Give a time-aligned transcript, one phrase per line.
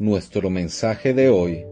[0.00, 1.66] Nuestro mensaje de hoy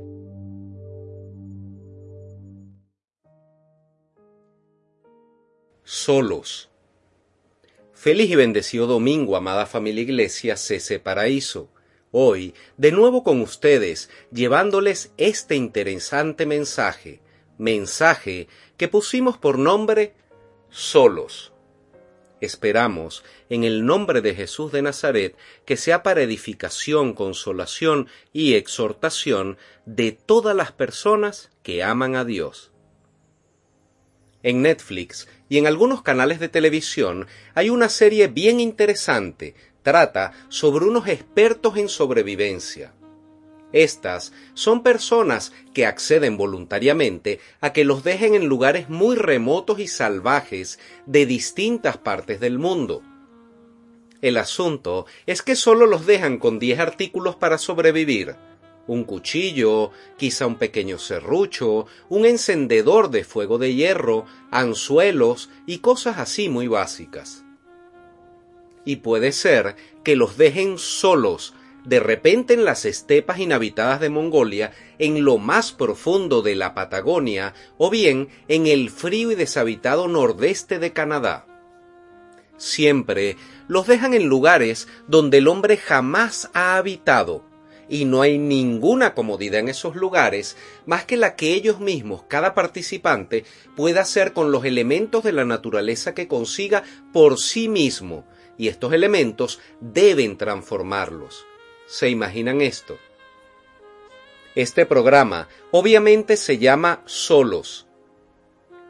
[5.83, 6.69] solos.
[7.95, 11.71] Feliz y bendecido domingo, amada familia Iglesia CC Paraíso.
[12.11, 17.23] Hoy, de nuevo con ustedes, llevándoles este interesante mensaje,
[17.57, 20.13] mensaje que pusimos por nombre
[20.69, 21.55] Solos.
[22.41, 29.59] Esperamos, en el nombre de Jesús de Nazaret, que sea para edificación, consolación y exhortación
[29.87, 32.71] de todas las personas que aman a Dios.
[34.43, 40.85] En Netflix y en algunos canales de televisión hay una serie bien interesante, trata sobre
[40.85, 42.95] unos expertos en sobrevivencia.
[43.73, 49.89] Estas son personas que acceden voluntariamente a que los dejen en lugares muy remotos y
[49.89, 53.03] salvajes de distintas partes del mundo.
[54.23, 58.37] El asunto es que solo los dejan con 10 artículos para sobrevivir,
[58.89, 66.19] un cuchillo, quizá un pequeño serrucho, un encendedor de fuego de hierro, anzuelos y cosas
[66.19, 67.45] así muy básicas.
[68.85, 71.55] Y puede ser que los dejen solos
[71.89, 77.55] de repente en las estepas inhabitadas de Mongolia, en lo más profundo de la Patagonia,
[77.79, 81.47] o bien en el frío y deshabitado nordeste de Canadá.
[82.59, 83.37] Siempre
[83.69, 87.43] los dejan en lugares donde el hombre jamás ha habitado,
[87.89, 92.53] y no hay ninguna comodidad en esos lugares más que la que ellos mismos, cada
[92.55, 93.45] participante,
[93.77, 96.83] pueda hacer con los elementos de la naturaleza que consiga
[97.15, 98.27] por sí mismo,
[98.59, 101.48] y estos elementos deben transformarlos.
[101.89, 102.99] ¿Se imaginan esto?
[104.55, 107.87] Este programa obviamente se llama Solos.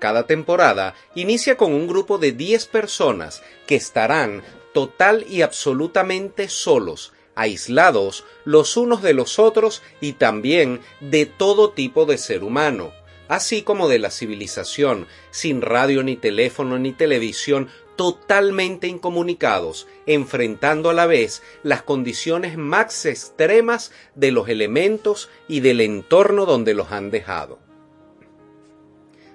[0.01, 4.43] Cada temporada inicia con un grupo de 10 personas que estarán
[4.75, 12.05] total y absolutamente solos, aislados los unos de los otros y también de todo tipo
[12.05, 12.93] de ser humano,
[13.29, 20.95] así como de la civilización, sin radio ni teléfono ni televisión, totalmente incomunicados, enfrentando a
[20.95, 27.11] la vez las condiciones más extremas de los elementos y del entorno donde los han
[27.11, 27.59] dejado.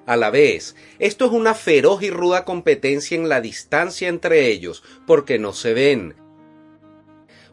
[0.05, 4.81] A la vez, esto es una feroz y ruda competencia en la distancia entre ellos,
[5.05, 6.15] porque no se ven,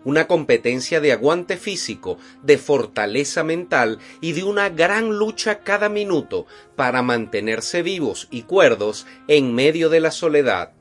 [0.04, 6.47] una competencia de aguante físico, de fortaleza mental y de una gran lucha cada minuto
[6.76, 10.72] para mantenerse vivos y cuerdos en medio de la soledad.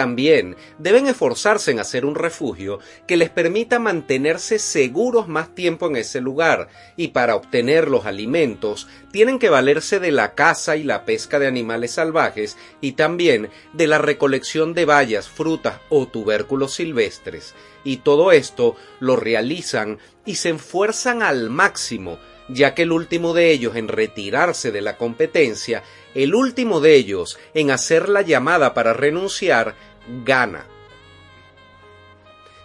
[0.00, 5.96] También deben esforzarse en hacer un refugio que les permita mantenerse seguros más tiempo en
[5.96, 11.04] ese lugar, y para obtener los alimentos tienen que valerse de la caza y la
[11.04, 17.54] pesca de animales salvajes y también de la recolección de bayas, frutas o tubérculos silvestres,
[17.84, 22.18] y todo esto lo realizan y se esfuerzan al máximo,
[22.48, 25.82] ya que el último de ellos en retirarse de la competencia,
[26.14, 29.76] el último de ellos en hacer la llamada para renunciar,
[30.24, 30.66] gana.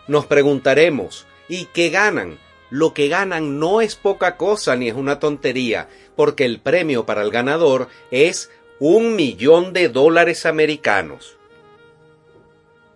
[0.07, 2.37] Nos preguntaremos, ¿y qué ganan?
[2.69, 7.21] Lo que ganan no es poca cosa ni es una tontería, porque el premio para
[7.21, 11.34] el ganador es un millón de dólares americanos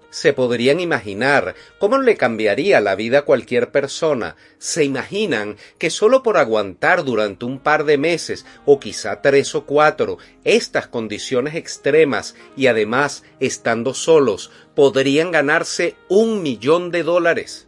[0.10, 4.36] se podrían imaginar cómo le cambiaría la vida a cualquier persona.
[4.58, 9.66] Se imaginan que solo por aguantar durante un par de meses o quizá tres o
[9.66, 17.68] cuatro estas condiciones extremas y además estando solos podrían ganarse un millón de dólares.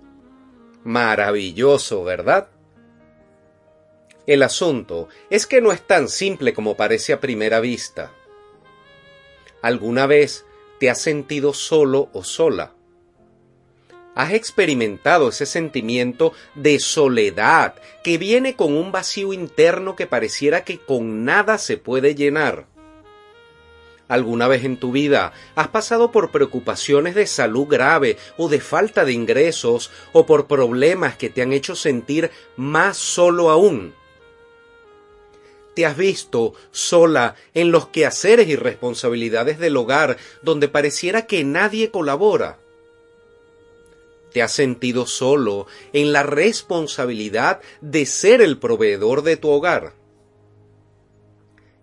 [0.84, 2.50] Maravilloso, ¿verdad?
[4.26, 8.12] El asunto es que no es tan simple como parece a primera vista.
[9.62, 10.46] ¿Alguna vez
[10.82, 12.74] ¿Te has sentido solo o sola?
[14.16, 20.80] ¿Has experimentado ese sentimiento de soledad que viene con un vacío interno que pareciera que
[20.80, 22.66] con nada se puede llenar?
[24.08, 29.06] ¿Alguna vez en tu vida has pasado por preocupaciones de salud grave o de falta
[29.06, 33.94] de ingresos o por problemas que te han hecho sentir más solo aún?
[35.76, 41.92] ¿Te has visto sola en los quehaceres y responsabilidades del hogar donde pareciera que nadie
[41.92, 42.60] colabora?
[44.34, 49.94] ¿Te has sentido solo en la responsabilidad de ser el proveedor de tu hogar?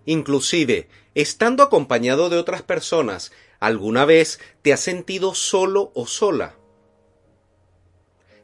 [0.05, 6.58] Inclusive, estando acompañado de otras personas, ¿alguna vez te has sentido solo o sola?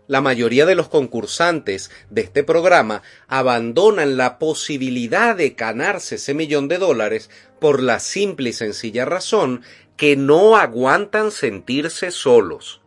[0.07, 6.69] La mayoría de los concursantes de este programa abandonan la posibilidad de ganarse ese millón
[6.69, 9.63] de dólares por la simple y sencilla razón
[9.97, 12.83] que no aguantan sentirse solos.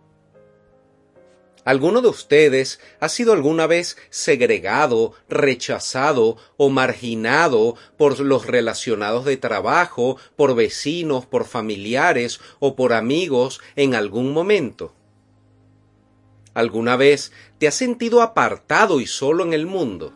[1.65, 9.37] ¿Alguno de ustedes ha sido alguna vez segregado, rechazado o marginado por los relacionados de
[9.37, 14.93] trabajo, por vecinos, por familiares o por amigos en algún momento?
[16.57, 20.15] ¿Alguna vez te has sentido apartado y solo en el mundo?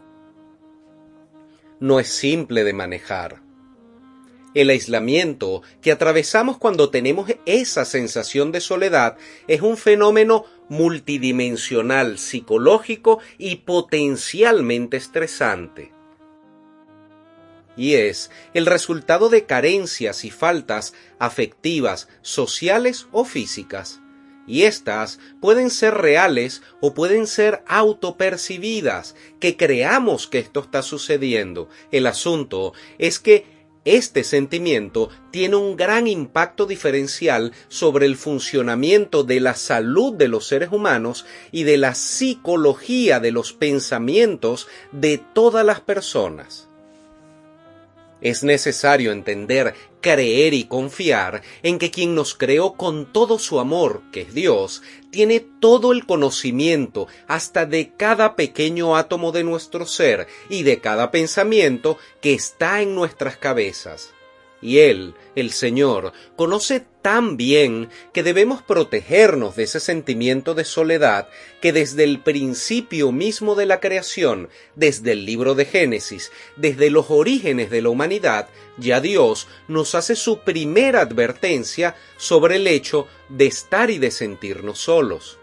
[1.79, 3.43] No es simple de manejar.
[4.55, 9.17] El aislamiento que atravesamos cuando tenemos esa sensación de soledad
[9.47, 15.91] es un fenómeno multidimensional, psicológico y potencialmente estresante.
[17.77, 24.01] Y es el resultado de carencias y faltas afectivas, sociales o físicas.
[24.47, 31.69] Y estas pueden ser reales o pueden ser autopercibidas, que creamos que esto está sucediendo.
[31.91, 33.45] El asunto es que
[33.83, 40.47] este sentimiento tiene un gran impacto diferencial sobre el funcionamiento de la salud de los
[40.47, 46.67] seres humanos y de la psicología de los pensamientos de todas las personas.
[48.21, 54.01] Es necesario entender, creer y confiar en que quien nos creó con todo su amor,
[54.11, 54.81] que es Dios,
[55.11, 61.11] tiene todo el conocimiento hasta de cada pequeño átomo de nuestro ser y de cada
[61.11, 64.13] pensamiento que está en nuestras cabezas.
[64.61, 71.29] Y Él, el Señor, conoce tan bien que debemos protegernos de ese sentimiento de soledad
[71.61, 77.09] que desde el principio mismo de la creación, desde el libro de Génesis, desde los
[77.09, 83.47] orígenes de la humanidad, ya Dios nos hace su primera advertencia sobre el hecho de
[83.47, 85.39] estar y de sentirnos solos.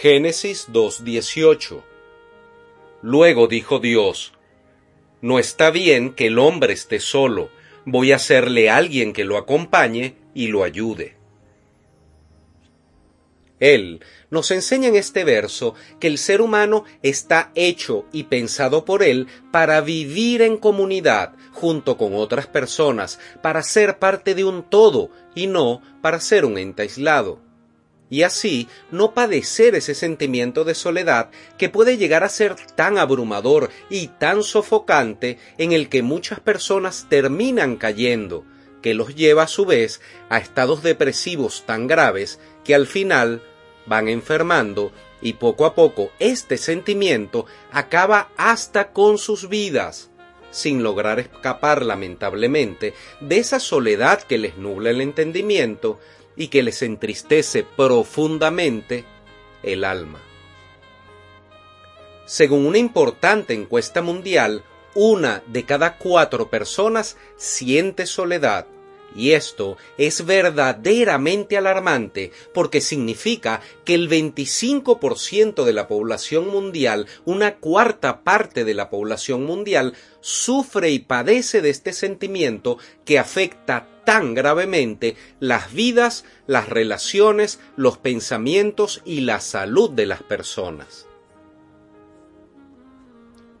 [0.00, 1.82] Génesis 2.18
[3.02, 4.32] Luego dijo Dios,
[5.22, 7.50] no está bien que el hombre esté solo,
[7.86, 11.16] voy a hacerle alguien que lo acompañe y lo ayude.
[13.60, 19.04] Él nos enseña en este verso que el ser humano está hecho y pensado por
[19.04, 25.10] él para vivir en comunidad junto con otras personas, para ser parte de un todo
[25.36, 27.51] y no para ser un ente aislado
[28.12, 33.70] y así no padecer ese sentimiento de soledad que puede llegar a ser tan abrumador
[33.88, 38.44] y tan sofocante en el que muchas personas terminan cayendo,
[38.82, 43.40] que los lleva a su vez a estados depresivos tan graves que al final
[43.86, 44.92] van enfermando
[45.22, 50.10] y poco a poco este sentimiento acaba hasta con sus vidas
[50.50, 55.98] sin lograr escapar lamentablemente de esa soledad que les nubla el entendimiento
[56.36, 59.04] y que les entristece profundamente
[59.62, 60.20] el alma.
[62.26, 64.64] Según una importante encuesta mundial,
[64.94, 68.66] una de cada cuatro personas siente soledad
[69.16, 77.56] y esto es verdaderamente alarmante porque significa que el 25% de la población mundial, una
[77.56, 84.34] cuarta parte de la población mundial, sufre y padece de este sentimiento que afecta tan
[84.34, 91.06] gravemente las vidas, las relaciones, los pensamientos y la salud de las personas.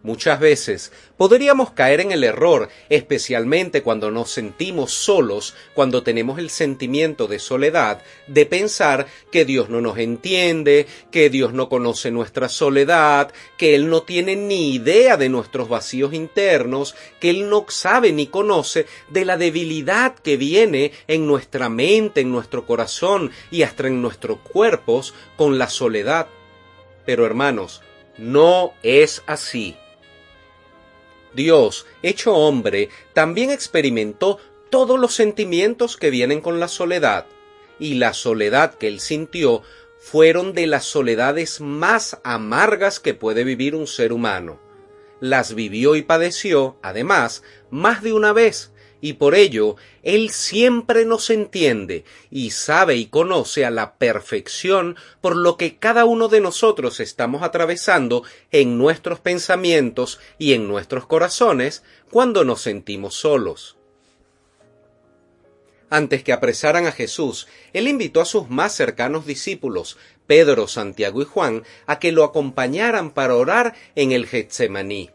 [0.04, 6.50] Muchas veces podríamos caer en el error, especialmente cuando nos sentimos solos, cuando tenemos el
[6.50, 12.48] sentimiento de soledad, de pensar que Dios no nos entiende, que Dios no conoce nuestra
[12.48, 18.10] soledad, que Él no tiene ni idea de nuestros vacíos internos, que Él no sabe
[18.10, 23.86] ni conoce de la debilidad que viene en nuestra mente, en nuestro corazón y hasta
[23.86, 26.26] en nuestros cuerpos con la soledad.
[27.06, 27.82] Pero hermanos,
[28.18, 29.76] no es así.
[31.34, 34.38] Dios, hecho hombre, también experimentó
[34.70, 37.26] todos los sentimientos que vienen con la soledad,
[37.78, 39.62] y la soledad que él sintió
[39.98, 44.60] fueron de las soledades más amargas que puede vivir un ser humano.
[45.20, 48.71] Las vivió y padeció, además, más de una vez,
[49.02, 55.36] y por ello Él siempre nos entiende y sabe y conoce a la perfección por
[55.36, 61.82] lo que cada uno de nosotros estamos atravesando en nuestros pensamientos y en nuestros corazones
[62.10, 63.76] cuando nos sentimos solos.
[65.90, 71.26] Antes que apresaran a Jesús, él invitó a sus más cercanos discípulos, Pedro, Santiago y
[71.26, 75.10] Juan, a que lo acompañaran para orar en el Getsemaní.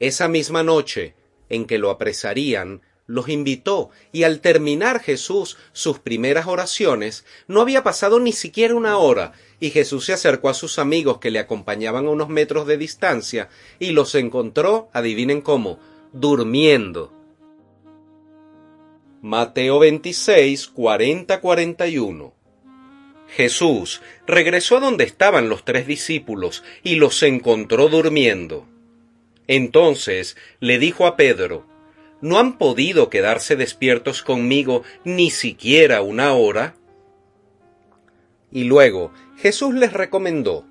[0.00, 1.14] Esa misma noche
[1.48, 7.82] en que lo apresarían, los invitó y al terminar Jesús sus primeras oraciones, no había
[7.82, 12.06] pasado ni siquiera una hora, y Jesús se acercó a sus amigos que le acompañaban
[12.06, 15.80] a unos metros de distancia y los encontró, adivinen cómo,
[16.12, 17.12] durmiendo.
[19.22, 22.38] Mateo 26, 40, 41
[23.28, 28.66] Jesús regresó a donde estaban los tres discípulos y los encontró durmiendo.
[29.48, 31.66] Entonces le dijo a Pedro,
[32.20, 36.74] ¿No han podido quedarse despiertos conmigo ni siquiera una hora?
[38.50, 40.66] Y luego Jesús les recomendó,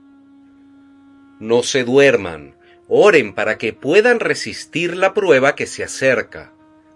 [1.40, 2.56] No se duerman,
[2.88, 6.54] oren para que puedan resistir la prueba que se acerca.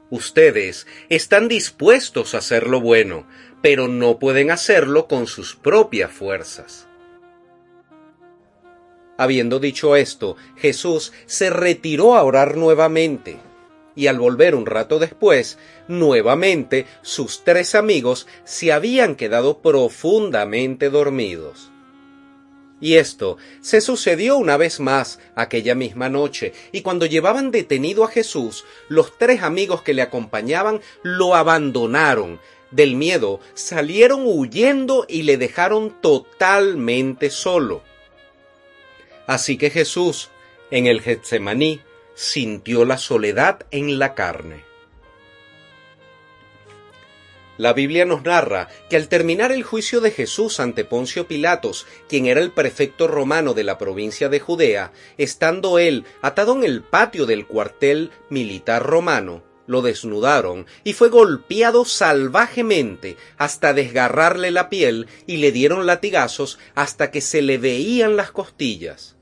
[0.10, 3.26] Ustedes están dispuestos a hacer lo bueno,
[3.62, 6.88] pero no pueden hacerlo con sus propias fuerzas.
[9.22, 13.38] Habiendo dicho esto, Jesús se retiró a orar nuevamente,
[13.96, 21.70] y al volver un rato después, nuevamente sus tres amigos se habían quedado profundamente dormidos.
[22.80, 28.08] Y esto se sucedió una vez más aquella misma noche, y cuando llevaban detenido a
[28.08, 32.40] Jesús, los tres amigos que le acompañaban lo abandonaron.
[32.72, 37.84] Del miedo salieron huyendo y le dejaron totalmente solo.
[39.28, 40.30] Así que Jesús,
[40.72, 41.82] en el Getsemaní,
[42.16, 44.64] sintió la soledad en la carne.
[47.58, 52.26] La Biblia nos narra que al terminar el juicio de Jesús ante Poncio Pilatos, quien
[52.26, 57.28] era el prefecto romano de la provincia de Judea, estando él atado en el patio
[57.28, 65.38] del cuartel militar romano, lo desnudaron y fue golpeado salvajemente hasta desgarrarle la piel y
[65.38, 69.16] le dieron latigazos hasta que se le veían las costillas.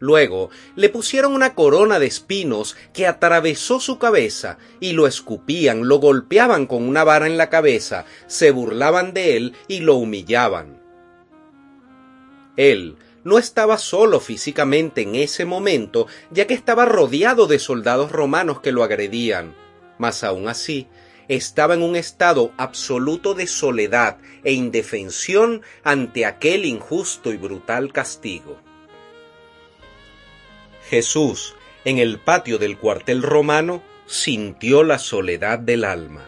[0.00, 5.98] Luego le pusieron una corona de espinos que atravesó su cabeza y lo escupían, lo
[5.98, 10.82] golpeaban con una vara en la cabeza, se burlaban de él y lo humillaban.
[12.56, 18.60] Él no estaba solo físicamente en ese momento, ya que estaba rodeado de soldados romanos
[18.60, 19.54] que lo agredían,
[19.98, 20.86] mas aún así
[21.28, 28.58] estaba en un estado absoluto de soledad e indefensión ante aquel injusto y brutal castigo.
[30.88, 36.26] Jesús, en el patio del cuartel romano, sintió la soledad del alma.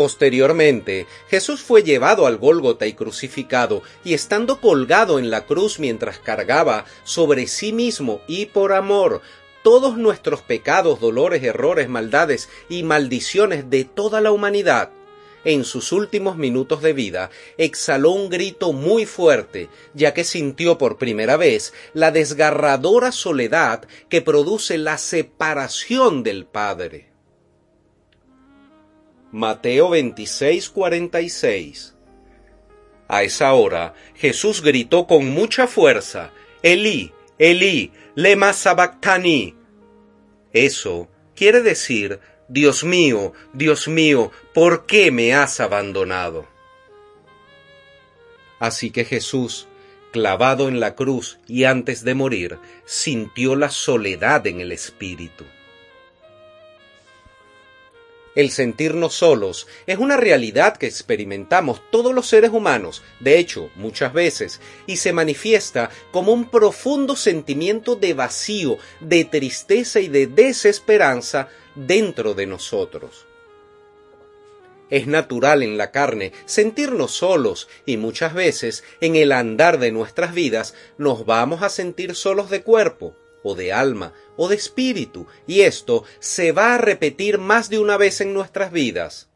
[0.00, 6.18] Posteriormente, Jesús fue llevado al Gólgota y crucificado, y estando colgado en la cruz mientras
[6.18, 9.20] cargaba sobre sí mismo y por amor
[9.62, 14.90] todos nuestros pecados, dolores, errores, maldades y maldiciones de toda la humanidad,
[15.44, 20.98] en sus últimos minutos de vida, exhaló un grito muy fuerte, ya que sintió por
[20.98, 27.08] primera vez la desgarradora soledad que produce la separación del Padre.
[29.32, 31.94] Mateo 26:46
[33.08, 39.54] A esa hora Jesús gritó con mucha fuerza, Elí, Elí, lema sabactani.
[40.52, 46.46] Eso quiere decir, Dios mío, Dios mío, ¿por qué me has abandonado?
[48.58, 49.68] Así que Jesús,
[50.12, 55.46] clavado en la cruz y antes de morir, sintió la soledad en el espíritu.
[58.34, 64.12] El sentirnos solos es una realidad que experimentamos todos los seres humanos, de hecho, muchas
[64.12, 71.48] veces, y se manifiesta como un profundo sentimiento de vacío, de tristeza y de desesperanza
[71.74, 73.26] dentro de nosotros.
[74.90, 80.34] Es natural en la carne sentirnos solos y muchas veces en el andar de nuestras
[80.34, 85.62] vidas nos vamos a sentir solos de cuerpo, o de alma, o de espíritu, y
[85.62, 89.28] esto se va a repetir más de una vez en nuestras vidas.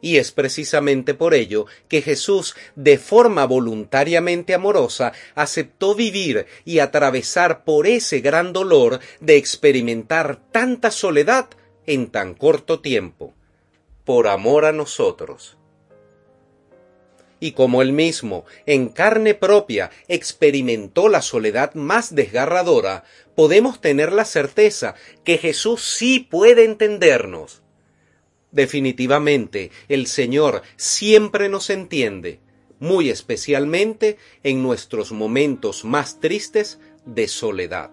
[0.00, 7.64] Y es precisamente por ello que Jesús, de forma voluntariamente amorosa, aceptó vivir y atravesar
[7.64, 11.48] por ese gran dolor de experimentar tanta soledad
[11.86, 13.34] en tan corto tiempo,
[14.04, 15.56] por amor a nosotros
[17.38, 24.24] y como él mismo, en carne propia, experimentó la soledad más desgarradora, podemos tener la
[24.24, 27.62] certeza que Jesús sí puede entendernos.
[28.52, 32.40] Definitivamente, el Señor siempre nos entiende,
[32.78, 37.90] muy especialmente en nuestros momentos más tristes de soledad.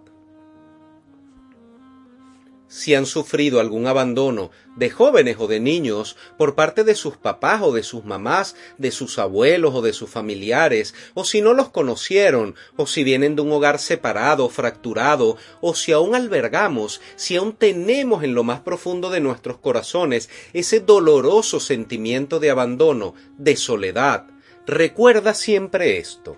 [2.73, 7.61] Si han sufrido algún abandono de jóvenes o de niños por parte de sus papás
[7.61, 11.69] o de sus mamás, de sus abuelos o de sus familiares, o si no los
[11.69, 17.53] conocieron, o si vienen de un hogar separado, fracturado, o si aún albergamos, si aún
[17.53, 24.25] tenemos en lo más profundo de nuestros corazones ese doloroso sentimiento de abandono, de soledad,
[24.65, 26.37] recuerda siempre esto.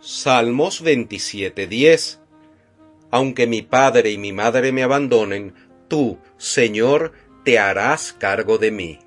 [0.00, 2.20] Salmos 27:10
[3.10, 5.54] aunque mi padre y mi madre me abandonen,
[5.88, 7.12] tú, Señor,
[7.44, 8.98] te harás cargo de mí.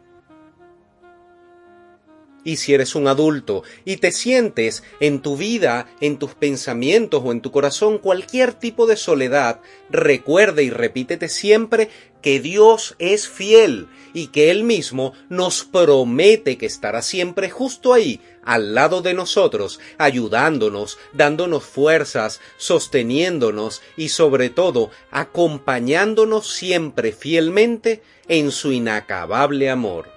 [2.44, 7.32] Y si eres un adulto y te sientes en tu vida, en tus pensamientos o
[7.32, 11.90] en tu corazón cualquier tipo de soledad, recuerda y repítete siempre
[12.24, 18.22] que Dios es fiel y que Él mismo nos promete que estará siempre justo ahí,
[18.44, 28.52] al lado de nosotros, ayudándonos, dándonos fuerzas, sosteniéndonos y sobre todo acompañándonos siempre fielmente en
[28.52, 30.13] su inacabable amor.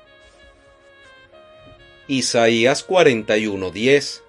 [2.08, 4.22] Isaías 41:10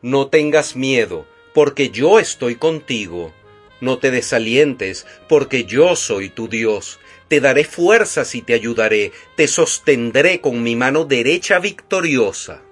[0.00, 3.32] No tengas miedo, porque yo estoy contigo.
[3.80, 7.00] No te desalientes, porque yo soy tu Dios.
[7.26, 12.62] Te daré fuerzas y te ayudaré, te sostendré con mi mano derecha victoriosa.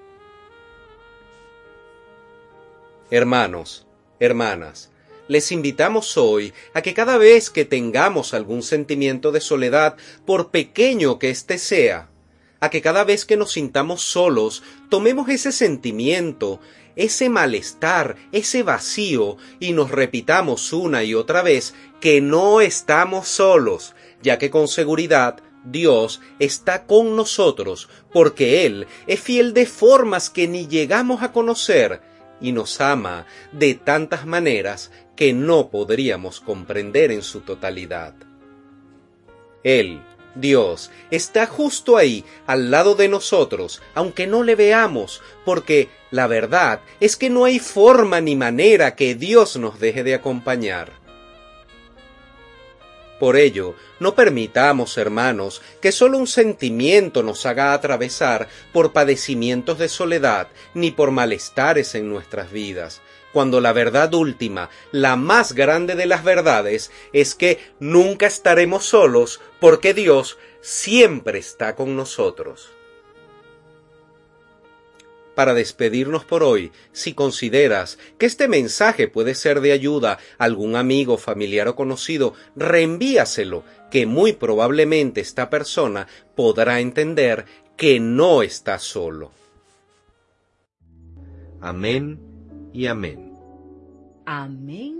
[3.11, 3.89] Hermanos,
[4.21, 4.93] hermanas,
[5.27, 11.19] les invitamos hoy a que cada vez que tengamos algún sentimiento de soledad, por pequeño
[11.19, 12.09] que éste sea,
[12.61, 16.61] a que cada vez que nos sintamos solos, tomemos ese sentimiento,
[16.97, 23.95] ese malestar, ese vacío, y nos repitamos una y otra vez que no estamos solos,
[24.23, 30.49] ya que con seguridad Dios está con nosotros, porque Él es fiel de formas que
[30.49, 32.03] ni llegamos a conocer,
[32.41, 38.15] y nos ama de tantas maneras que no podríamos comprender en su totalidad.
[39.63, 40.01] Él
[40.35, 46.81] Dios está justo ahí, al lado de nosotros, aunque no le veamos, porque la verdad
[47.01, 51.00] es que no hay forma ni manera que Dios nos deje de acompañar.
[53.21, 59.91] Por ello, no permitamos, hermanos, que solo un sentimiento nos haga atravesar por padecimientos de
[59.91, 63.03] soledad ni por malestares en nuestras vidas,
[63.35, 69.43] cuando la verdad última, la más grande de las verdades, es que nunca estaremos solos
[69.61, 72.71] porque Dios siempre está con nosotros.
[75.41, 80.77] Para despedirnos por hoy, si consideras que este mensaje puede ser de ayuda a algún
[80.77, 87.47] amigo, familiar o conocido, reenvíaselo, que muy probablemente esta persona podrá entender
[87.79, 89.33] que no está solo.
[91.63, 92.21] Amén
[92.75, 93.35] y amén.
[94.27, 95.00] Amén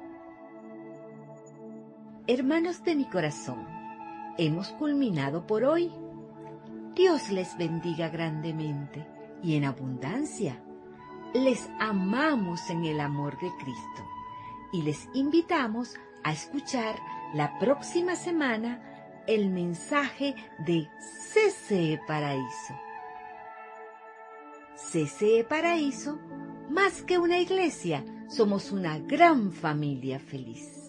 [2.33, 3.67] Hermanos de mi corazón,
[4.37, 5.91] hemos culminado por hoy.
[6.95, 9.05] Dios les bendiga grandemente
[9.43, 10.63] y en abundancia.
[11.33, 14.07] Les amamos en el amor de Cristo
[14.71, 16.95] y les invitamos a escuchar
[17.33, 18.81] la próxima semana
[19.27, 20.33] el mensaje
[20.65, 20.87] de
[21.33, 22.73] CCE Paraíso.
[24.77, 26.17] CCE Paraíso,
[26.69, 30.80] más que una iglesia, somos una gran familia feliz.